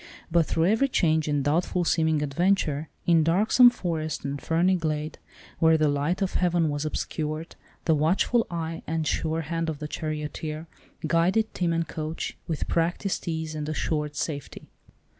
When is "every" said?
0.65-0.87